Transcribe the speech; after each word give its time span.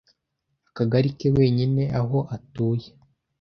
akagari 0.69 1.09
ke 1.17 1.27
wenyine 1.37 1.83
aho 1.99 2.17
atuye 2.35 2.87